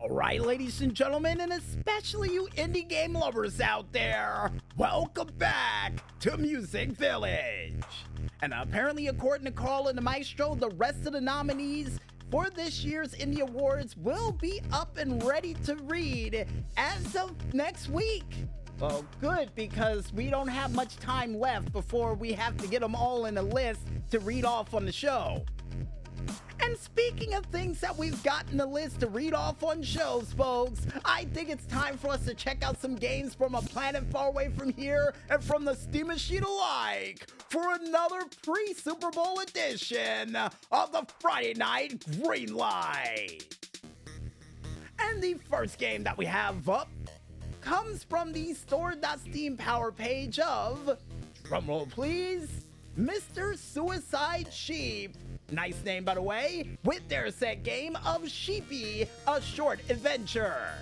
All 0.00 0.10
right, 0.10 0.40
ladies 0.40 0.82
and 0.82 0.94
gentlemen, 0.94 1.40
and 1.40 1.52
especially 1.52 2.30
you 2.32 2.48
indie 2.56 2.86
game 2.86 3.14
lovers 3.14 3.60
out 3.60 3.90
there, 3.92 4.52
welcome 4.76 5.30
back 5.38 5.92
to 6.20 6.36
Music 6.36 6.90
Village. 6.90 7.82
And 8.42 8.52
apparently, 8.52 9.08
according 9.08 9.46
to 9.46 9.52
Carl 9.52 9.88
and 9.88 9.96
the 9.96 10.02
Maestro, 10.02 10.54
the 10.54 10.68
rest 10.70 11.06
of 11.06 11.14
the 11.14 11.20
nominees 11.20 11.98
for 12.30 12.50
this 12.50 12.84
year's 12.84 13.14
Indie 13.14 13.40
Awards 13.40 13.96
will 13.96 14.32
be 14.32 14.60
up 14.70 14.98
and 14.98 15.22
ready 15.24 15.54
to 15.64 15.76
read 15.76 16.46
as 16.76 17.16
of 17.16 17.32
next 17.54 17.88
week. 17.88 18.24
Well, 18.78 19.06
good, 19.22 19.50
because 19.54 20.12
we 20.12 20.28
don't 20.28 20.48
have 20.48 20.74
much 20.74 20.96
time 20.98 21.38
left 21.38 21.72
before 21.72 22.12
we 22.14 22.32
have 22.32 22.58
to 22.58 22.66
get 22.68 22.82
them 22.82 22.94
all 22.94 23.24
in 23.24 23.38
a 23.38 23.42
list 23.42 23.80
to 24.10 24.18
read 24.18 24.44
off 24.44 24.74
on 24.74 24.84
the 24.84 24.92
show. 24.92 25.42
And 26.66 26.76
speaking 26.76 27.34
of 27.34 27.46
things 27.46 27.78
that 27.78 27.96
we've 27.96 28.20
got 28.24 28.44
in 28.50 28.56
the 28.56 28.66
list 28.66 28.98
to 28.98 29.06
read 29.06 29.34
off 29.34 29.62
on 29.62 29.84
shows, 29.84 30.32
folks, 30.32 30.84
I 31.04 31.26
think 31.26 31.48
it's 31.48 31.64
time 31.66 31.96
for 31.96 32.08
us 32.08 32.24
to 32.24 32.34
check 32.34 32.64
out 32.64 32.80
some 32.80 32.96
games 32.96 33.36
from 33.36 33.54
a 33.54 33.62
planet 33.62 34.02
far 34.10 34.26
away 34.26 34.48
from 34.48 34.72
here 34.72 35.14
and 35.30 35.44
from 35.44 35.64
the 35.64 35.76
Steam 35.76 36.08
Machine 36.08 36.42
alike 36.42 37.30
for 37.50 37.62
another 37.74 38.22
pre 38.42 38.74
Super 38.74 39.12
Bowl 39.12 39.38
edition 39.38 40.34
of 40.34 40.90
the 40.90 41.06
Friday 41.20 41.54
Night 41.54 42.00
Greenlight. 42.00 43.44
And 44.98 45.22
the 45.22 45.34
first 45.48 45.78
game 45.78 46.02
that 46.02 46.18
we 46.18 46.24
have 46.24 46.68
up 46.68 46.90
comes 47.60 48.02
from 48.02 48.32
the 48.32 48.54
store.steam 48.54 49.56
power 49.56 49.92
page 49.92 50.40
of, 50.40 50.98
drumroll 51.44 51.88
please, 51.88 52.66
Mr. 52.98 53.56
Suicide 53.56 54.52
Sheep 54.52 55.14
Nice 55.52 55.84
name, 55.84 56.02
by 56.04 56.14
the 56.14 56.22
way, 56.22 56.68
with 56.82 57.08
their 57.08 57.30
set 57.30 57.62
game 57.62 57.96
of 58.04 58.28
Sheepy, 58.28 59.06
a 59.28 59.40
short 59.40 59.78
adventure. 59.88 60.72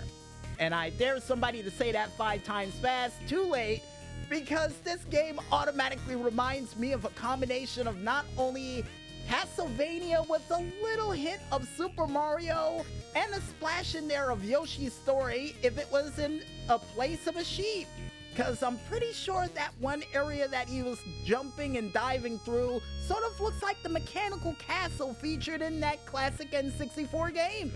And 0.59 0.75
I 0.75 0.89
dare 0.91 1.21
somebody 1.21 1.63
to 1.63 1.71
say 1.71 1.93
that 1.93 2.17
five 2.17 2.45
times 2.45 2.73
fast, 2.77 3.15
too 3.29 3.45
late, 3.45 3.83
because 4.31 4.73
this 4.79 5.05
game 5.05 5.39
automatically 5.53 6.17
reminds 6.17 6.79
me 6.79 6.93
of 6.93 7.05
a 7.05 7.11
combination 7.11 7.87
of 7.87 8.01
not 8.03 8.25
only 8.39 8.85
Castlevania 9.29 10.27
with 10.29 10.51
a 10.51 10.65
little 10.83 11.11
hint 11.11 11.41
of 11.53 11.69
Super 11.77 12.07
Mario 12.07 12.87
and 13.15 13.35
a 13.35 13.41
splash 13.43 13.95
in 13.95 14.09
there 14.09 14.31
of 14.31 14.45
Yoshi's 14.45 14.95
story 14.95 15.55
if 15.63 15.79
it 15.79 15.89
was 15.93 16.19
in 16.19 16.41
a 16.71 16.79
place 16.79 17.27
of 17.27 17.37
a 17.37 17.45
sheep 17.45 17.87
because 18.35 18.65
I'm 18.65 18.79
pretty 18.91 19.13
sure 19.13 19.47
that 19.55 19.71
one 19.79 20.03
area 20.13 20.49
that 20.49 20.69
he 20.69 20.83
was 20.83 20.99
jumping 21.25 21.77
and 21.77 21.93
diving 21.93 22.39
through 22.41 22.83
sort 23.07 23.23
of 23.23 23.41
looks 23.41 23.63
like 23.63 23.81
the 23.85 23.89
mechanical 23.89 24.57
castle 24.59 25.15
featured 25.15 25.63
in 25.63 25.79
that 25.81 26.05
classic 26.05 26.51
N64 26.51 27.33
game. 27.33 27.73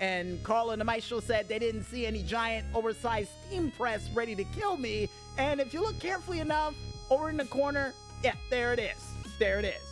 And 0.00 0.42
Carl 0.42 0.72
and 0.72 0.84
Maestro 0.84 1.20
said 1.20 1.48
they 1.48 1.58
didn't 1.58 1.84
see 1.84 2.04
any 2.04 2.22
giant 2.22 2.66
oversized 2.74 3.30
steam 3.46 3.70
press 3.70 4.10
ready 4.14 4.34
to 4.34 4.44
kill 4.44 4.76
me. 4.76 5.08
And 5.38 5.60
if 5.60 5.72
you 5.72 5.80
look 5.80 5.98
carefully 5.98 6.40
enough, 6.40 6.74
over 7.08 7.30
in 7.30 7.38
the 7.38 7.46
corner, 7.46 7.94
yeah, 8.22 8.34
there 8.50 8.74
it 8.74 8.80
is. 8.80 9.02
There 9.38 9.60
it 9.60 9.64
is. 9.64 9.82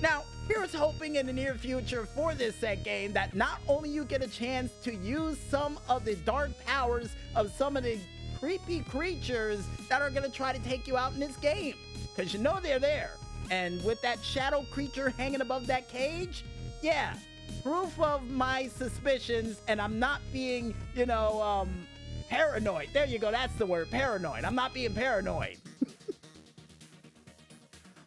Now, 0.00 0.22
here's 0.46 0.72
hoping 0.72 1.16
in 1.16 1.26
the 1.26 1.32
near 1.32 1.54
future 1.54 2.06
for 2.14 2.32
this 2.32 2.54
set 2.54 2.84
game 2.84 3.12
that 3.14 3.34
not 3.34 3.58
only 3.66 3.90
you 3.90 4.04
get 4.04 4.22
a 4.22 4.28
chance 4.28 4.70
to 4.84 4.94
use 4.94 5.36
some 5.50 5.80
of 5.88 6.04
the 6.04 6.14
dark 6.14 6.50
powers 6.64 7.10
of 7.34 7.50
some 7.52 7.76
of 7.76 7.82
the 7.82 7.98
creepy 8.38 8.80
creatures 8.80 9.66
that 9.88 10.00
are 10.00 10.10
gonna 10.10 10.28
try 10.28 10.52
to 10.52 10.58
take 10.60 10.86
you 10.86 10.96
out 10.96 11.12
in 11.12 11.20
this 11.20 11.36
game. 11.36 11.74
Cause 12.16 12.32
you 12.32 12.38
know 12.38 12.58
they're 12.62 12.78
there. 12.78 13.10
And 13.50 13.82
with 13.84 14.00
that 14.02 14.22
shadow 14.22 14.64
creature 14.70 15.10
hanging 15.10 15.40
above 15.40 15.66
that 15.66 15.88
cage, 15.88 16.44
yeah, 16.82 17.14
proof 17.62 17.98
of 18.00 18.28
my 18.30 18.68
suspicions, 18.68 19.60
and 19.68 19.80
I'm 19.80 19.98
not 19.98 20.20
being, 20.32 20.74
you 20.94 21.06
know, 21.06 21.40
um, 21.42 21.86
paranoid. 22.28 22.88
There 22.92 23.06
you 23.06 23.18
go, 23.18 23.30
that's 23.30 23.54
the 23.54 23.66
word, 23.66 23.90
paranoid. 23.90 24.44
I'm 24.44 24.54
not 24.54 24.74
being 24.74 24.94
paranoid. 24.94 25.56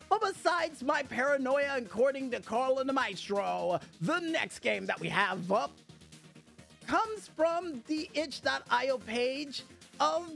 but 0.09 0.21
besides 0.21 0.83
my 0.83 1.03
paranoia, 1.03 1.77
according 1.77 2.31
to 2.31 2.39
Carl 2.39 2.79
and 2.79 2.87
the 2.87 2.93
Maestro, 2.93 3.79
the 4.01 4.19
next 4.19 4.59
game 4.59 4.85
that 4.85 4.99
we 4.99 5.09
have 5.09 5.51
up 5.51 5.71
comes 6.87 7.29
from 7.35 7.81
the 7.87 8.09
itch.io 8.13 8.97
page 8.99 9.63
of 10.01 10.31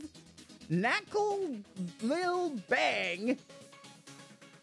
Knuckle 0.69 1.57
Lil 2.03 2.51
Bang. 2.69 3.37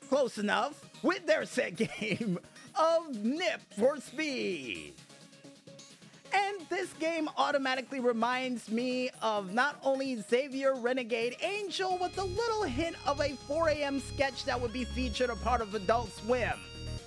Close 0.08 0.38
enough 0.38 0.80
with 1.02 1.26
their 1.26 1.44
set 1.44 1.74
game 1.76 2.38
of 2.76 3.16
Nip 3.16 3.60
for 3.76 4.00
Speed. 4.00 4.94
And 6.32 6.56
this 6.70 6.92
game 6.94 7.28
automatically 7.36 7.98
reminds 7.98 8.70
me 8.70 9.10
of 9.20 9.52
not 9.52 9.76
only 9.82 10.22
Xavier 10.22 10.74
Renegade 10.76 11.36
Angel 11.42 11.98
with 12.00 12.16
a 12.16 12.24
little 12.24 12.62
hint 12.62 12.96
of 13.04 13.20
a 13.20 13.30
4 13.48 13.70
a.m. 13.70 14.00
sketch 14.00 14.44
that 14.44 14.58
would 14.58 14.72
be 14.72 14.84
featured 14.84 15.30
a 15.30 15.36
part 15.36 15.60
of 15.60 15.74
Adult 15.74 16.14
Swim, 16.16 16.58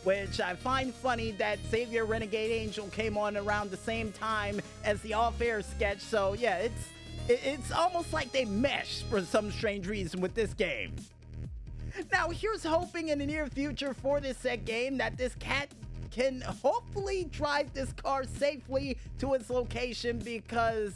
which 0.03 0.41
I 0.41 0.53
find 0.55 0.94
funny 0.94 1.31
that 1.31 1.59
Xavier 1.72 2.05
Renegade 2.05 2.51
Angel 2.51 2.88
came 2.88 3.17
on 3.17 3.38
around 3.38 3.72
the 3.72 3.78
same 3.78 4.11
time 4.11 4.61
as 4.84 5.00
the 5.01 5.13
off 5.13 5.41
air 5.41 5.61
sketch. 5.61 6.01
So, 6.01 6.34
yeah, 6.34 6.57
it's 6.57 6.89
it's 7.28 7.72
almost 7.72 8.13
like 8.13 8.31
they 8.31 8.46
mesh 8.46 9.03
for 9.03 9.22
some 9.22 9.52
strange 9.52 9.88
reason 9.88 10.22
with 10.22 10.34
this 10.34 10.53
game. 10.53 10.96
Now, 12.12 12.30
here's 12.30 12.63
hoping 12.63 13.09
in 13.09 13.19
the 13.19 13.25
near 13.25 13.47
future 13.47 13.94
for 13.94 14.19
this 14.19 14.38
set 14.38 14.66
game 14.66 14.97
that 14.97 15.18
this 15.18 15.34
cat 15.35 15.69
can 16.12 16.41
hopefully 16.41 17.25
drive 17.31 17.74
this 17.74 17.91
car 17.94 18.25
safely 18.25 18.97
to 19.19 19.34
its 19.34 19.50
location 19.50 20.19
because, 20.19 20.94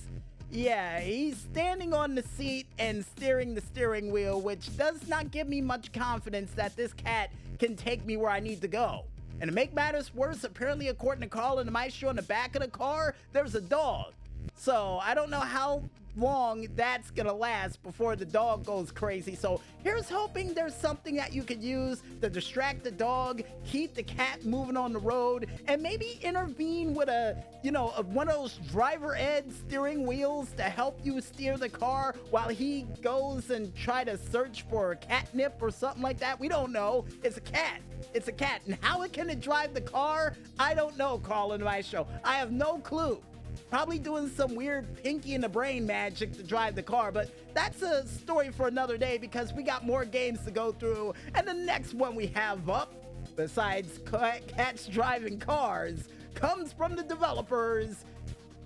yeah, 0.52 1.00
he's 1.00 1.38
standing 1.38 1.94
on 1.94 2.16
the 2.16 2.24
seat 2.24 2.68
and 2.78 3.04
steering 3.06 3.56
the 3.56 3.62
steering 3.62 4.12
wheel, 4.12 4.42
which 4.42 4.76
does 4.78 5.08
not 5.08 5.32
give 5.32 5.48
me 5.48 5.62
much 5.62 5.92
confidence 5.92 6.52
that 6.52 6.76
this 6.76 6.94
cat 6.94 7.32
can 7.60 7.76
take 7.76 8.06
me 8.06 8.18
where 8.18 8.32
I 8.32 8.40
need 8.40 8.62
to 8.62 8.68
go. 8.68 9.06
And 9.42 9.50
to 9.50 9.56
make 9.56 9.74
matters 9.74 10.14
worse, 10.14 10.44
apparently, 10.44 10.90
according 10.90 11.22
to 11.22 11.28
Carl 11.28 11.60
and 11.60 11.68
the 11.68 11.72
Maestro 11.72 12.10
in 12.10 12.16
the 12.16 12.22
back 12.24 12.56
of 12.56 12.62
the 12.62 12.68
car, 12.68 13.16
there's 13.32 13.56
a 13.56 13.62
dog. 13.62 14.14
So 14.56 15.00
I 15.02 15.14
don't 15.14 15.30
know 15.30 15.40
how 15.40 15.84
long 16.20 16.68
that's 16.76 17.12
gonna 17.12 17.34
last 17.34 17.82
before 17.84 18.16
the 18.16 18.26
dog 18.26 18.66
goes 18.66 18.92
crazy. 18.92 19.36
So 19.36 19.62
here's 19.84 20.10
hoping 20.10 20.54
there's 20.54 20.76
something 20.76 21.16
that 21.16 21.34
you 21.34 21.44
could 21.44 21.64
use 21.64 22.02
to 22.22 22.30
distract 22.30 22.84
the 22.84 22.92
dog, 22.92 23.42
keep 23.66 23.96
the 23.96 24.04
cat 24.04 24.46
moving 24.46 24.78
on 24.78 24.94
the 24.94 25.00
road, 25.00 25.48
and 25.68 25.82
maybe 25.82 26.20
intervene 26.22 26.94
with 26.94 27.10
a, 27.10 27.42
you 27.64 27.72
know, 27.72 27.94
a, 27.98 28.04
one 28.04 28.28
of 28.28 28.36
those 28.36 28.60
driver 28.72 29.16
ed 29.16 29.52
steering 29.52 30.06
wheels 30.06 30.52
to 30.58 30.64
help 30.64 31.00
you 31.04 31.22
steer 31.22 31.58
the 31.58 31.70
car 31.70 32.16
while 32.30 32.50
he 32.50 32.86
goes 33.02 33.50
and 33.50 33.76
try 33.76 34.04
to 34.04 34.18
search 34.18 34.64
for 34.70 34.96
catnip 34.96 35.58
or 35.62 35.72
something 35.72 36.02
like 36.02 36.20
that. 36.20 36.40
We 36.40 36.48
don't 36.48 36.72
know. 36.72 37.06
It's 37.24 37.38
a 37.38 37.42
cat. 37.42 37.82
It's 38.14 38.28
a 38.28 38.32
cat. 38.32 38.62
And 38.66 38.78
how 38.82 39.04
it 39.04 39.14
can 39.14 39.30
it 39.30 39.42
drive 39.42 39.74
the 39.74 39.82
car? 39.82 40.36
I 40.58 40.74
don't 40.74 40.98
know, 40.98 41.20
Colin 41.20 41.64
Show. 41.84 42.08
I 42.24 42.36
have 42.36 42.52
no 42.52 42.80
clue. 42.80 43.22
Probably 43.70 44.00
doing 44.00 44.30
some 44.30 44.56
weird 44.56 45.04
Pinky 45.04 45.36
and 45.36 45.44
the 45.44 45.50
Brain 45.50 45.86
magic 45.86 46.34
to 46.34 46.44
drive 46.44 46.76
the 46.76 46.82
car, 46.82 47.12
but 47.12 47.30
that's 47.54 47.84
a 47.84 48.08
story 48.08 48.50
for 48.50 48.68
another 48.68 48.98
day 48.98 49.20
because 49.20 49.54
we 49.54 49.62
got 49.62 49.86
more 49.86 50.06
games 50.06 50.44
to 50.46 50.52
go 50.52 50.72
through. 50.72 51.14
And 51.36 51.48
the 51.48 51.54
next 51.54 51.94
one 51.94 52.16
we 52.16 52.28
have 52.28 52.68
up, 52.68 52.94
besides 53.36 54.00
cats 54.48 54.88
driving 54.88 55.38
cars, 55.38 56.10
comes 56.34 56.74
from 56.74 56.96
the 56.96 57.04
developers 57.04 58.06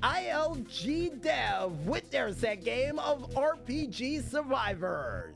ILG 0.02 1.22
Dev 1.22 1.86
with 1.86 2.10
their 2.12 2.34
set 2.34 2.64
game 2.64 2.98
of 3.00 3.30
RPG 3.34 4.30
Survivors. 4.30 5.36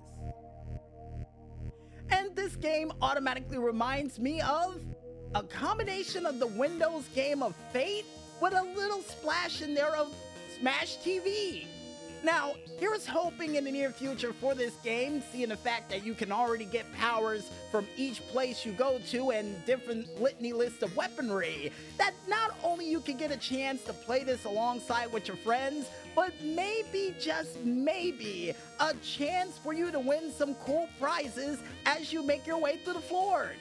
And 2.09 2.33
this 2.35 2.55
game 2.55 2.93
automatically 3.01 3.57
reminds 3.57 4.17
me 4.17 4.39
of 4.41 4.79
a 5.35 5.43
combination 5.43 6.25
of 6.25 6.39
the 6.39 6.47
Windows 6.47 7.05
game 7.13 7.43
of 7.43 7.53
Fate 7.73 8.05
with 8.41 8.53
a 8.53 8.63
little 8.75 9.01
splash 9.01 9.61
in 9.61 9.73
there 9.73 9.95
of 9.95 10.13
Smash 10.59 10.97
TV. 10.97 11.65
Now, 12.23 12.55
here's 12.79 13.05
hoping 13.05 13.55
in 13.55 13.63
the 13.63 13.71
near 13.71 13.91
future 13.91 14.33
for 14.33 14.55
this 14.55 14.73
game, 14.83 15.21
seeing 15.31 15.49
the 15.49 15.57
fact 15.57 15.89
that 15.91 16.03
you 16.03 16.15
can 16.15 16.31
already 16.31 16.65
get 16.65 16.91
powers 16.93 17.49
from 17.71 17.85
each 17.95 18.25
place 18.27 18.65
you 18.65 18.71
go 18.71 18.99
to 19.11 19.31
and 19.31 19.63
different 19.65 20.19
litany 20.19 20.51
lists 20.51 20.81
of 20.81 20.95
weaponry, 20.95 21.71
that 21.97 22.13
not 22.27 22.55
only 22.63 22.89
you 22.89 23.01
can 23.01 23.17
get 23.17 23.31
a 23.31 23.37
chance 23.37 23.83
to 23.83 23.93
play 23.93 24.23
this 24.23 24.45
alongside 24.45 25.11
with 25.13 25.27
your 25.27 25.37
friends, 25.37 25.87
but 26.15 26.33
maybe, 26.43 27.13
just 27.19 27.63
maybe, 27.63 28.53
a 28.79 28.93
chance 28.95 29.59
for 29.59 29.73
you 29.73 29.91
to 29.91 29.99
win 29.99 30.31
some 30.31 30.55
cool 30.65 30.89
prizes 30.99 31.59
as 31.85 32.11
you 32.11 32.23
make 32.23 32.47
your 32.47 32.57
way 32.57 32.77
through 32.83 32.93
the 32.93 32.99
floors. 32.99 33.55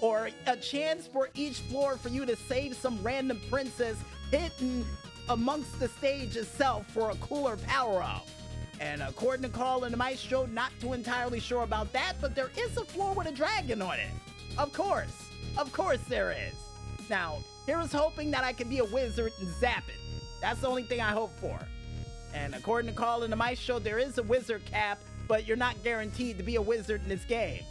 Or 0.00 0.30
a 0.46 0.56
chance 0.56 1.06
for 1.06 1.28
each 1.34 1.58
floor 1.60 1.96
for 1.96 2.08
you 2.08 2.26
to 2.26 2.34
save 2.34 2.74
some 2.74 3.02
random 3.02 3.40
princess 3.50 3.96
hidden 4.30 4.84
amongst 5.28 5.78
the 5.78 5.88
stage 5.88 6.36
itself 6.36 6.86
for 6.90 7.10
a 7.10 7.14
cooler 7.16 7.56
power 7.56 8.02
up. 8.02 8.26
And 8.80 9.02
according 9.02 9.42
to 9.42 9.48
Carl 9.48 9.84
and 9.84 9.92
the 9.92 9.98
Maestro, 9.98 10.46
not 10.46 10.72
too 10.80 10.94
entirely 10.94 11.38
sure 11.38 11.62
about 11.62 11.92
that, 11.92 12.14
but 12.20 12.34
there 12.34 12.50
is 12.56 12.76
a 12.76 12.84
floor 12.84 13.14
with 13.14 13.26
a 13.26 13.32
dragon 13.32 13.82
on 13.82 13.98
it. 13.98 14.10
Of 14.56 14.72
course, 14.72 15.28
of 15.58 15.72
course 15.72 16.00
there 16.08 16.32
is. 16.32 16.54
Now, 17.10 17.38
here's 17.66 17.92
hoping 17.92 18.30
that 18.30 18.42
I 18.42 18.52
can 18.52 18.68
be 18.68 18.78
a 18.78 18.84
wizard 18.84 19.32
and 19.38 19.48
zap 19.60 19.84
it. 19.88 20.22
That's 20.40 20.60
the 20.60 20.68
only 20.68 20.84
thing 20.84 21.00
I 21.00 21.10
hope 21.10 21.32
for. 21.38 21.58
And 22.32 22.54
according 22.54 22.90
to 22.90 22.96
Carl 22.96 23.22
and 23.22 23.32
the 23.32 23.36
Maestro, 23.36 23.78
there 23.78 23.98
is 23.98 24.16
a 24.18 24.22
wizard 24.22 24.64
cap, 24.64 24.98
but 25.28 25.46
you're 25.46 25.56
not 25.56 25.82
guaranteed 25.82 26.38
to 26.38 26.42
be 26.42 26.56
a 26.56 26.62
wizard 26.62 27.02
in 27.02 27.08
this 27.08 27.24
game. 27.24 27.62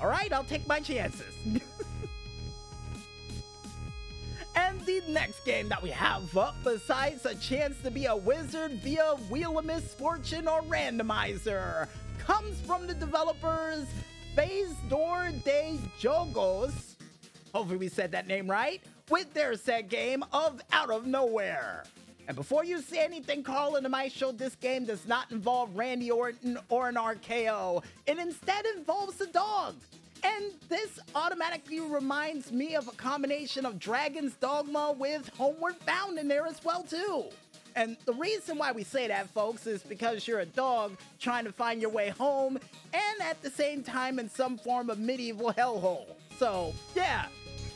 All 0.00 0.08
right, 0.08 0.32
I'll 0.32 0.44
take 0.44 0.66
my 0.66 0.80
chances. 0.80 1.32
the 4.84 5.02
next 5.08 5.44
game 5.44 5.68
that 5.68 5.82
we 5.82 5.90
have 5.90 6.36
up, 6.36 6.54
besides 6.64 7.24
a 7.24 7.34
chance 7.36 7.80
to 7.82 7.90
be 7.90 8.06
a 8.06 8.16
wizard 8.16 8.72
via 8.82 9.14
Wheel 9.30 9.58
of 9.58 9.64
Misfortune 9.64 10.48
or 10.48 10.62
Randomizer, 10.62 11.88
comes 12.18 12.60
from 12.60 12.86
the 12.86 12.94
developers 12.94 13.86
Phase 14.34 14.74
Door 14.88 15.30
de 15.44 15.78
Jogos. 16.00 16.94
Hopefully, 17.54 17.76
we 17.76 17.88
said 17.88 18.10
that 18.12 18.26
name 18.26 18.50
right. 18.50 18.80
With 19.10 19.32
their 19.34 19.56
set 19.56 19.88
game 19.88 20.24
of 20.32 20.60
Out 20.72 20.90
of 20.90 21.06
Nowhere. 21.06 21.84
And 22.26 22.36
before 22.36 22.64
you 22.64 22.80
say 22.80 23.04
anything, 23.04 23.42
Carl 23.42 23.76
and 23.76 23.84
the 23.84 23.90
Maestro, 23.90 24.32
this 24.32 24.54
game 24.56 24.84
does 24.84 25.06
not 25.06 25.30
involve 25.30 25.76
Randy 25.76 26.10
Orton 26.10 26.58
or 26.68 26.88
an 26.88 26.94
RKO. 26.94 27.84
It 28.06 28.18
instead 28.18 28.64
involves 28.76 29.20
a 29.20 29.26
dog. 29.26 29.76
And 30.24 30.44
this 30.68 31.00
automatically 31.14 31.80
reminds 31.80 32.52
me 32.52 32.76
of 32.76 32.86
a 32.88 32.92
combination 32.92 33.66
of 33.66 33.78
Dragon's 33.78 34.34
Dogma 34.34 34.92
with 34.92 35.28
Homeward 35.36 35.74
Bound 35.84 36.18
in 36.18 36.28
there 36.28 36.46
as 36.46 36.64
well, 36.64 36.82
too. 36.84 37.24
And 37.74 37.96
the 38.04 38.12
reason 38.14 38.58
why 38.58 38.72
we 38.72 38.84
say 38.84 39.08
that, 39.08 39.28
folks, 39.30 39.66
is 39.66 39.82
because 39.82 40.28
you're 40.28 40.40
a 40.40 40.46
dog 40.46 40.96
trying 41.18 41.44
to 41.44 41.52
find 41.52 41.80
your 41.80 41.90
way 41.90 42.10
home 42.10 42.58
and 42.92 43.22
at 43.22 43.40
the 43.42 43.50
same 43.50 43.82
time 43.82 44.18
in 44.18 44.28
some 44.28 44.58
form 44.58 44.90
of 44.90 44.98
medieval 44.98 45.52
hellhole. 45.52 46.06
So, 46.38 46.72
yeah. 46.94 47.26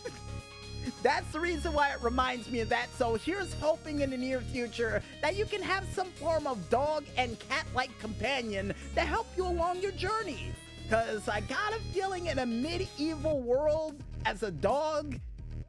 That's 1.03 1.31
the 1.33 1.41
reason 1.41 1.73
why 1.73 1.91
it 1.91 2.03
reminds 2.03 2.51
me 2.51 2.61
of 2.61 2.69
that. 2.69 2.89
So 2.97 3.15
here's 3.15 3.55
hoping 3.55 4.01
in 4.01 4.11
the 4.11 4.17
near 4.17 4.41
future 4.41 5.03
that 5.23 5.35
you 5.35 5.47
can 5.47 5.63
have 5.63 5.85
some 5.93 6.09
form 6.13 6.47
of 6.47 6.69
dog 6.71 7.05
and 7.17 7.39
cat 7.49 7.67
like 7.75 7.97
companion 7.99 8.75
to 8.95 9.01
help 9.01 9.27
you 9.37 9.47
along 9.47 9.81
your 9.81 9.93
journey. 9.93 10.53
Because 10.89 11.29
I 11.29 11.41
got 11.41 11.73
a 11.73 11.81
feeling 11.93 12.27
in 12.27 12.39
a 12.39 12.47
medieval 12.47 13.41
world, 13.41 14.05
as 14.25 14.45
a 14.45 14.53
dog, 14.53 15.19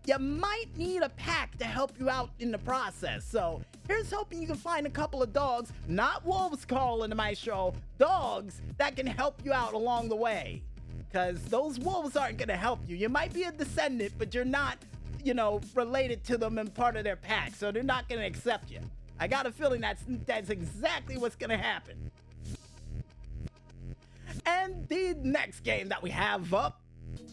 you 0.05 0.19
might 0.19 0.65
need 0.77 1.01
a 1.01 1.09
pack 1.09 1.57
to 1.57 1.65
help 1.65 1.91
you 1.99 2.07
out 2.07 2.29
in 2.37 2.51
the 2.51 2.59
process. 2.59 3.25
So 3.25 3.63
here's 3.87 4.11
hoping 4.11 4.39
you 4.39 4.47
can 4.47 4.55
find 4.55 4.85
a 4.85 4.91
couple 4.91 5.23
of 5.23 5.33
dogs, 5.33 5.73
not 5.87 6.23
wolves 6.23 6.65
Carl 6.65 7.01
and 7.01 7.11
the 7.11 7.15
Maestro, 7.15 7.73
dogs 7.97 8.61
that 8.77 8.95
can 8.95 9.07
help 9.07 9.41
you 9.43 9.53
out 9.53 9.73
along 9.73 10.09
the 10.09 10.15
way. 10.15 10.61
Because 11.09 11.41
those 11.45 11.79
wolves 11.79 12.15
aren't 12.15 12.37
going 12.37 12.49
to 12.49 12.57
help 12.57 12.81
you. 12.87 12.95
You 12.95 13.09
might 13.09 13.33
be 13.33 13.43
a 13.43 13.51
descendant, 13.51 14.13
but 14.19 14.35
you're 14.35 14.45
not, 14.45 14.77
you 15.23 15.33
know, 15.33 15.61
related 15.73 16.23
to 16.25 16.37
them 16.37 16.59
and 16.59 16.71
part 16.71 16.95
of 16.95 17.03
their 17.03 17.15
pack. 17.15 17.55
So 17.55 17.71
they're 17.71 17.81
not 17.81 18.07
going 18.07 18.21
to 18.21 18.27
accept 18.27 18.69
you. 18.69 18.81
I 19.19 19.27
got 19.27 19.47
a 19.47 19.51
feeling 19.51 19.81
that's 19.81 20.03
that's 20.27 20.51
exactly 20.51 21.17
what's 21.17 21.35
going 21.35 21.49
to 21.49 21.57
happen. 21.57 22.11
And 24.47 24.87
the 24.87 25.15
next 25.21 25.59
game 25.59 25.89
that 25.89 26.01
we 26.01 26.09
have 26.09 26.51
up 26.55 26.81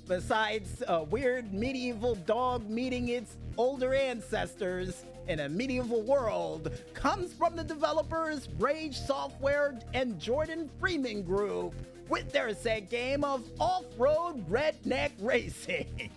Besides 0.06 0.82
a 0.86 1.02
weird 1.02 1.54
medieval 1.54 2.14
dog 2.14 2.68
meeting 2.68 3.08
its 3.08 3.38
older 3.56 3.94
ancestors 3.94 5.06
in 5.28 5.40
a 5.40 5.48
medieval 5.48 6.02
world, 6.02 6.70
comes 6.92 7.32
from 7.32 7.56
the 7.56 7.64
developers 7.64 8.50
Rage 8.58 8.98
Software 8.98 9.78
and 9.94 10.20
Jordan 10.20 10.68
Freeman 10.78 11.22
Group 11.22 11.74
with 12.10 12.30
their 12.32 12.54
set 12.54 12.90
game 12.90 13.24
of 13.24 13.42
Off 13.58 13.86
Road 13.96 14.46
Redneck 14.50 15.12
Racing. 15.20 16.10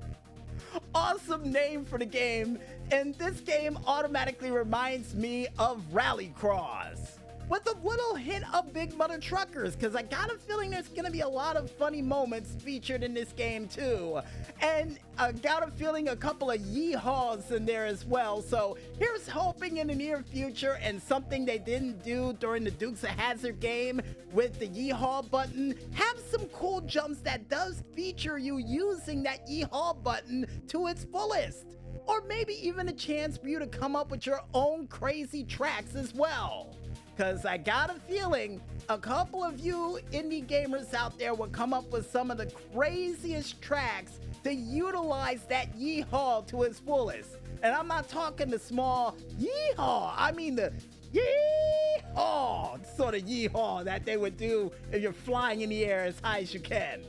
awesome 0.94 1.52
name 1.52 1.84
for 1.84 1.98
the 1.98 2.06
game, 2.06 2.58
and 2.90 3.14
this 3.16 3.40
game 3.40 3.78
automatically 3.86 4.50
reminds 4.50 5.14
me 5.14 5.48
of 5.58 5.82
Rallycross 5.92 7.19
with 7.50 7.66
a 7.66 7.76
little 7.84 8.14
hint 8.14 8.44
of 8.54 8.72
Big 8.72 8.96
Mutha 8.96 9.20
Truckers, 9.20 9.74
because 9.74 9.96
I 9.96 10.02
got 10.02 10.32
a 10.32 10.38
feeling 10.38 10.70
there's 10.70 10.86
going 10.86 11.04
to 11.04 11.10
be 11.10 11.20
a 11.20 11.28
lot 11.28 11.56
of 11.56 11.68
funny 11.68 12.00
moments 12.00 12.54
featured 12.62 13.02
in 13.02 13.12
this 13.12 13.32
game, 13.32 13.66
too. 13.66 14.20
And 14.60 15.00
I 15.18 15.32
got 15.32 15.66
a 15.66 15.70
feeling 15.72 16.08
a 16.08 16.16
couple 16.16 16.52
of 16.52 16.60
yeehaws 16.60 17.50
in 17.50 17.66
there 17.66 17.86
as 17.86 18.06
well. 18.06 18.40
So 18.40 18.78
here's 19.00 19.28
hoping 19.28 19.78
in 19.78 19.88
the 19.88 19.96
near 19.96 20.22
future, 20.22 20.78
and 20.80 21.02
something 21.02 21.44
they 21.44 21.58
didn't 21.58 22.04
do 22.04 22.34
during 22.34 22.62
the 22.62 22.70
Dukes 22.70 23.02
of 23.02 23.10
Hazzard 23.10 23.58
game 23.58 24.00
with 24.32 24.60
the 24.60 24.68
yeehaw 24.68 25.28
button, 25.28 25.74
have 25.94 26.20
some 26.30 26.46
cool 26.50 26.80
jumps 26.82 27.18
that 27.22 27.48
does 27.48 27.82
feature 27.96 28.38
you 28.38 28.58
using 28.58 29.24
that 29.24 29.48
yeehaw 29.48 30.00
button 30.04 30.46
to 30.68 30.86
its 30.86 31.02
fullest 31.02 31.66
or 32.06 32.22
maybe 32.28 32.54
even 32.66 32.88
a 32.88 32.92
chance 32.92 33.36
for 33.36 33.48
you 33.48 33.58
to 33.58 33.66
come 33.66 33.96
up 33.96 34.10
with 34.10 34.24
your 34.24 34.40
own 34.54 34.86
crazy 34.86 35.44
tracks 35.44 35.94
as 35.94 36.14
well 36.14 36.76
because 37.20 37.44
I 37.44 37.58
got 37.58 37.94
a 37.94 38.00
feeling 38.08 38.62
a 38.88 38.96
couple 38.96 39.44
of 39.44 39.60
you 39.60 39.98
indie 40.10 40.42
gamers 40.42 40.94
out 40.94 41.18
there 41.18 41.34
will 41.34 41.48
come 41.48 41.74
up 41.74 41.90
with 41.92 42.10
some 42.10 42.30
of 42.30 42.38
the 42.38 42.50
craziest 42.72 43.60
tracks 43.60 44.20
to 44.42 44.54
utilize 44.54 45.42
that 45.50 45.78
yeehaw 45.78 46.46
to 46.46 46.62
its 46.62 46.78
fullest. 46.78 47.36
And 47.62 47.74
I'm 47.74 47.86
not 47.86 48.08
talking 48.08 48.48
the 48.48 48.58
small 48.58 49.18
yeehaw, 49.38 50.14
I 50.16 50.32
mean 50.32 50.56
the 50.56 50.72
yeehaw 51.12 52.78
sort 52.96 53.14
of 53.14 53.24
yeehaw 53.24 53.84
that 53.84 54.06
they 54.06 54.16
would 54.16 54.38
do 54.38 54.72
if 54.90 55.02
you're 55.02 55.12
flying 55.12 55.60
in 55.60 55.68
the 55.68 55.84
air 55.84 56.04
as 56.04 56.18
high 56.20 56.38
as 56.38 56.54
you 56.54 56.60
can. 56.60 57.02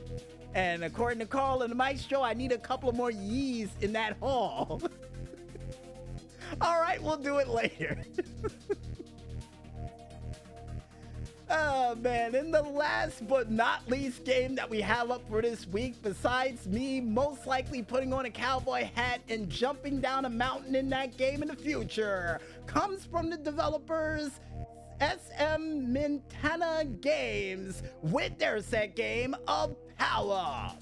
And 0.54 0.84
according 0.84 1.20
to 1.20 1.26
Carl 1.26 1.62
and 1.62 1.70
the 1.70 1.76
Maestro, 1.76 2.20
I 2.20 2.34
need 2.34 2.52
a 2.52 2.58
couple 2.58 2.90
of 2.90 2.96
more 2.96 3.10
yees 3.10 3.70
in 3.80 3.94
that 3.94 4.18
hall. 4.18 4.82
All 6.60 6.78
right, 6.82 7.02
we'll 7.02 7.16
do 7.16 7.38
it 7.38 7.48
later. 7.48 7.96
Oh 11.54 11.94
man, 11.96 12.34
in 12.34 12.50
the 12.50 12.62
last 12.62 13.28
but 13.28 13.50
not 13.50 13.86
least 13.86 14.24
game 14.24 14.54
that 14.54 14.70
we 14.70 14.80
have 14.80 15.10
up 15.10 15.20
for 15.28 15.42
this 15.42 15.66
week, 15.66 16.02
besides 16.02 16.66
me 16.66 16.98
most 16.98 17.46
likely 17.46 17.82
putting 17.82 18.10
on 18.14 18.24
a 18.24 18.30
cowboy 18.30 18.88
hat 18.94 19.20
and 19.28 19.50
jumping 19.50 20.00
down 20.00 20.24
a 20.24 20.30
mountain 20.30 20.74
in 20.74 20.88
that 20.88 21.18
game 21.18 21.42
in 21.42 21.48
the 21.48 21.56
future, 21.56 22.40
comes 22.64 23.04
from 23.04 23.28
the 23.28 23.36
developers 23.36 24.40
SM 24.98 25.92
Mintana 25.92 26.98
Games 27.02 27.82
with 28.00 28.38
their 28.38 28.62
set 28.62 28.96
game 28.96 29.36
of 29.46 29.76
Power. 29.98 30.72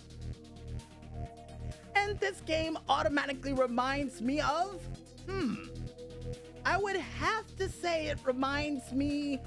And 1.97 2.21
this 2.21 2.43
game 2.43 2.79
automatically 2.89 3.55
reminds 3.55 4.23
me 4.23 4.41
of, 4.41 4.81
hmm, 5.29 5.55
I 6.65 6.77
would 6.77 6.97
have 6.97 7.57
to 7.57 7.69
say 7.69 8.07
it 8.07 8.19
reminds 8.25 8.93
me 8.93 9.41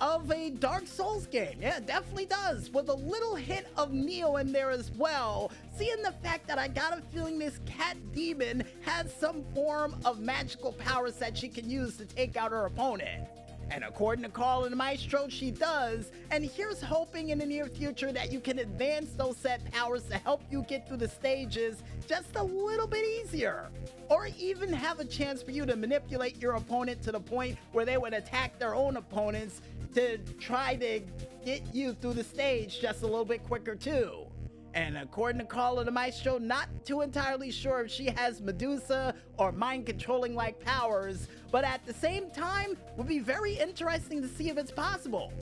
of 0.00 0.30
a 0.30 0.50
Dark 0.50 0.86
Souls 0.86 1.26
game. 1.26 1.58
Yeah, 1.60 1.80
definitely 1.80 2.26
does. 2.26 2.70
With 2.70 2.88
a 2.88 2.94
little 2.94 3.34
hint 3.34 3.66
of 3.76 3.90
Nioh 3.90 4.40
in 4.40 4.52
there 4.52 4.70
as 4.70 4.90
well. 4.92 5.50
Seeing 5.76 6.02
the 6.02 6.12
fact 6.22 6.46
that 6.48 6.58
I 6.58 6.68
got 6.68 6.98
a 6.98 7.02
feeling 7.12 7.38
this 7.38 7.60
cat 7.66 7.96
demon 8.12 8.64
has 8.82 9.14
some 9.14 9.44
form 9.54 9.96
of 10.04 10.20
magical 10.20 10.72
powers 10.72 11.16
that 11.16 11.36
she 11.36 11.48
can 11.48 11.68
use 11.68 11.96
to 11.98 12.04
take 12.04 12.36
out 12.36 12.50
her 12.50 12.66
opponent. 12.66 13.28
And 13.70 13.82
according 13.82 14.24
to 14.24 14.30
Carl 14.30 14.64
and 14.64 14.76
Maestro, 14.76 15.28
she 15.28 15.50
does. 15.50 16.12
And 16.30 16.44
here's 16.44 16.82
hoping 16.82 17.30
in 17.30 17.38
the 17.38 17.46
near 17.46 17.66
future 17.66 18.12
that 18.12 18.30
you 18.30 18.40
can 18.40 18.58
advance 18.58 19.12
those 19.12 19.36
set 19.36 19.70
powers 19.72 20.02
to 20.04 20.18
help 20.18 20.42
you 20.50 20.62
get 20.68 20.86
through 20.86 20.98
the 20.98 21.08
stages 21.08 21.82
just 22.06 22.36
a 22.36 22.42
little 22.42 22.86
bit 22.86 23.04
easier. 23.04 23.68
Or 24.10 24.28
even 24.38 24.72
have 24.72 25.00
a 25.00 25.04
chance 25.04 25.42
for 25.42 25.50
you 25.50 25.64
to 25.64 25.76
manipulate 25.76 26.40
your 26.40 26.52
opponent 26.54 27.02
to 27.02 27.12
the 27.12 27.20
point 27.20 27.56
where 27.72 27.86
they 27.86 27.96
would 27.96 28.12
attack 28.12 28.58
their 28.58 28.74
own 28.74 28.96
opponents 28.96 29.62
to 29.94 30.18
try 30.38 30.76
to 30.76 31.00
get 31.44 31.62
you 31.74 31.94
through 31.94 32.14
the 32.14 32.24
stage 32.24 32.80
just 32.80 33.02
a 33.02 33.06
little 33.06 33.24
bit 33.24 33.42
quicker 33.44 33.74
too. 33.74 34.26
And 34.74 34.98
according 34.98 35.38
to 35.40 35.46
Carl 35.46 35.78
of 35.78 35.86
the 35.86 35.92
Maestro, 35.92 36.36
not 36.38 36.68
too 36.84 37.02
entirely 37.02 37.52
sure 37.52 37.82
if 37.82 37.92
she 37.92 38.06
has 38.06 38.40
Medusa 38.40 39.14
or 39.38 39.52
mind 39.52 39.86
controlling 39.86 40.34
like 40.34 40.58
powers, 40.58 41.28
but 41.52 41.64
at 41.64 41.86
the 41.86 41.94
same 41.94 42.28
time, 42.30 42.76
would 42.96 43.06
be 43.06 43.20
very 43.20 43.54
interesting 43.54 44.20
to 44.20 44.26
see 44.26 44.48
if 44.48 44.58
it's 44.58 44.72
possible. 44.72 45.32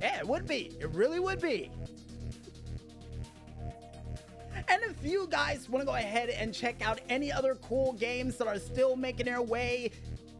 Yeah, 0.00 0.18
it 0.18 0.26
would 0.26 0.46
be. 0.46 0.76
It 0.80 0.88
really 0.90 1.20
would 1.20 1.40
be. 1.40 1.70
And 4.68 4.82
if 4.84 5.04
you 5.04 5.26
guys 5.30 5.68
want 5.68 5.82
to 5.82 5.86
go 5.86 5.94
ahead 5.94 6.30
and 6.30 6.54
check 6.54 6.80
out 6.80 7.00
any 7.10 7.30
other 7.30 7.56
cool 7.56 7.92
games 7.92 8.36
that 8.36 8.48
are 8.48 8.58
still 8.58 8.96
making 8.96 9.26
their 9.26 9.42
way 9.42 9.90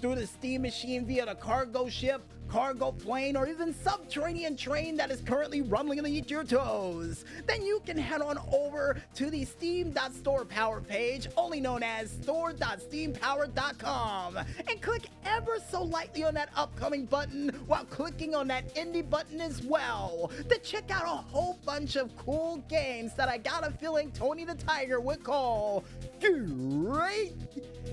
through 0.00 0.14
the 0.14 0.26
Steam 0.26 0.62
machine 0.62 1.04
via 1.04 1.26
the 1.26 1.34
cargo 1.34 1.88
ship, 1.88 2.22
cargo 2.48 2.92
plane, 2.92 3.36
or 3.36 3.46
even 3.46 3.74
subterranean 3.74 4.56
train 4.56 4.96
that 4.96 5.10
is 5.10 5.20
currently 5.20 5.60
rumbling 5.62 5.98
underneath 5.98 6.30
your 6.30 6.44
toes, 6.44 7.24
then 7.46 7.62
you 7.62 7.82
can 7.84 7.98
head 7.98 8.20
on 8.20 8.38
over 8.52 8.96
to 9.14 9.30
the 9.30 9.44
Steam.store 9.44 10.44
power 10.44 10.80
page, 10.80 11.26
only 11.36 11.60
known 11.60 11.82
as 11.82 12.10
store.steampower.com, 12.10 14.36
and 14.36 14.80
click 14.80 15.08
ever 15.24 15.58
so 15.70 15.82
lightly 15.82 16.24
on 16.24 16.34
that 16.34 16.50
upcoming 16.56 17.04
button 17.04 17.48
while 17.66 17.84
clicking 17.84 18.34
on 18.34 18.48
that 18.48 18.74
indie 18.74 19.08
button 19.08 19.40
as 19.40 19.62
well 19.62 20.30
to 20.48 20.58
check 20.58 20.90
out 20.90 21.04
a 21.04 21.08
whole 21.08 21.58
bunch 21.64 21.96
of 21.96 22.14
cool 22.16 22.62
games 22.68 23.14
that 23.14 23.28
I 23.28 23.38
got 23.38 23.66
a 23.66 23.70
feeling 23.70 24.10
Tony 24.12 24.44
the 24.44 24.54
Tiger 24.54 25.00
would 25.00 25.22
call 25.22 25.84
great. 26.20 27.34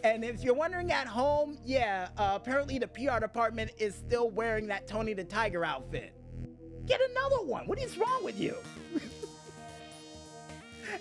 And 0.03 0.23
if 0.23 0.43
you're 0.43 0.53
wondering 0.53 0.91
at 0.91 1.07
home, 1.07 1.57
yeah, 1.65 2.09
uh, 2.17 2.33
apparently 2.35 2.79
the 2.79 2.87
PR 2.87 3.19
department 3.19 3.71
is 3.77 3.95
still 3.95 4.29
wearing 4.29 4.44
that 4.45 4.87
Tony 4.87 5.13
the 5.13 5.23
Tiger 5.23 5.65
outfit. 5.65 6.13
Get 6.85 7.01
another 7.11 7.43
one. 7.43 7.65
What 7.65 7.79
is 7.79 7.97
wrong 7.97 8.23
with 8.23 8.39
you? 8.39 8.55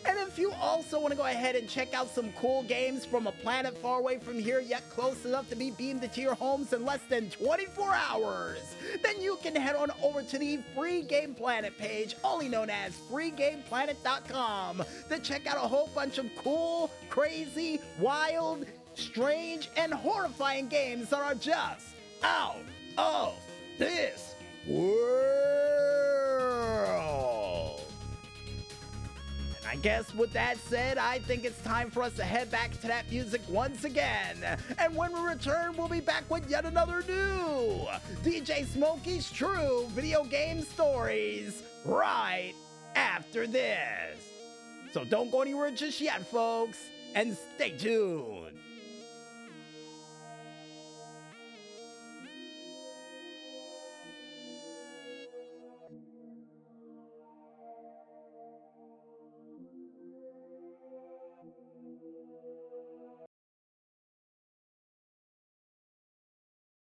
And 0.07 0.19
if 0.19 0.39
you 0.39 0.51
also 0.53 0.99
want 0.99 1.13
to 1.13 1.17
go 1.17 1.25
ahead 1.25 1.57
and 1.57 1.69
check 1.69 1.95
out 1.95 2.09
some 2.13 2.33
cool 2.33 2.63
games 2.65 3.05
from 3.05 3.27
a 3.27 3.33
planet 3.33 3.77
far 3.79 3.99
away 4.01 4.19
from 4.19 4.39
here, 4.39 4.61
yet 4.61 4.83
close 4.91 5.25
enough 5.25 5.49
to 5.51 5.57
be 5.57 5.71
beamed 5.71 6.03
into 6.03 6.21
your 6.21 6.35
homes 6.35 6.73
in 6.73 6.85
less 6.85 7.01
than 7.09 7.31
24 7.31 7.95
hours, 7.95 8.75
then 9.03 9.21
you 9.21 9.39
can 9.43 9.55
head 9.55 9.77
on 9.77 9.91
over 10.03 10.23
to 10.23 10.39
the 10.39 10.59
Free 10.75 11.03
Game 11.03 11.35
Planet 11.35 11.77
page, 11.79 12.17
only 12.25 12.49
known 12.49 12.71
as 12.71 12.95
freegameplanet.com, 13.11 14.83
to 15.09 15.19
check 15.21 15.47
out 15.47 15.57
a 15.57 15.69
whole 15.69 15.91
bunch 15.95 16.19
of 16.19 16.27
cool, 16.37 16.91
crazy, 17.11 17.81
wild, 18.01 18.67
strange, 18.95 19.69
and 19.77 19.93
horrifying 19.93 20.67
games 20.67 21.11
that 21.11 21.21
are 21.21 21.35
just 21.35 21.95
out 22.23 22.57
of 22.97 23.35
this 23.79 24.35
world. 24.67 24.95
And 29.59 29.67
I 29.67 29.77
guess 29.77 30.15
with 30.15 30.33
that 30.33 30.59
said, 30.59 30.99
I 30.99 31.19
think 31.21 31.45
it's 31.45 31.61
time 31.63 31.91
for 31.91 32.03
us 32.03 32.15
to 32.15 32.25
head 32.25 32.51
back 32.51 32.73
to 32.81 32.87
that 32.89 33.11
music 33.11 33.41
once 33.49 33.85
again. 33.85 34.37
And 34.79 34.97
when 34.97 35.13
we 35.13 35.21
return, 35.21 35.77
we'll 35.77 35.89
be 35.89 36.01
back 36.01 36.29
with 36.31 36.49
yet 36.51 36.65
another 36.65 37.03
new 37.07 37.87
DJ 38.23 38.67
Smokey's 38.67 39.31
True 39.31 39.87
Video 39.91 40.25
Game 40.25 40.63
Stories 40.63 41.63
right 41.85 42.55
after 42.95 43.47
this. 43.47 44.19
So 44.93 45.05
don't 45.05 45.31
go 45.31 45.43
anywhere 45.43 45.71
just 45.73 46.01
yet, 46.01 46.25
folks, 46.27 46.79
and 47.15 47.37
stay 47.57 47.71
tuned. 47.71 48.57